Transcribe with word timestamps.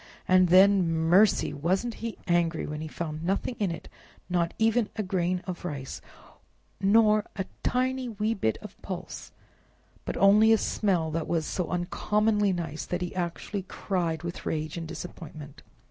And 0.27 0.47
then—mercy! 0.47 1.53
wasn't 1.53 1.93
he 2.01 2.17
angry 2.27 2.65
when 2.65 2.81
he 2.81 2.87
found 2.87 3.23
nothing 3.23 3.55
in 3.59 3.69
it—not 3.69 4.55
even 4.57 4.89
a 4.95 5.03
grain 5.03 5.43
of 5.45 5.63
rice, 5.63 6.01
nor 6.79 7.27
a 7.35 7.45
tiny 7.61 8.09
wee 8.09 8.33
bit 8.33 8.57
of 8.63 8.81
pulse, 8.81 9.31
but 10.03 10.17
only 10.17 10.51
a 10.51 10.57
smell 10.57 11.11
that 11.11 11.27
was 11.27 11.45
so 11.45 11.69
uncommonly 11.69 12.51
nice 12.51 12.83
that 12.83 13.03
he 13.03 13.13
actually 13.13 13.61
cried 13.61 14.23
with 14.23 14.43
rage 14.43 14.75
and 14.75 14.87
disappointment. 14.87 15.61